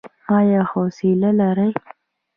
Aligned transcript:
ایا 0.37 0.61
حوصله 0.71 1.29
لرئ؟ 1.39 1.69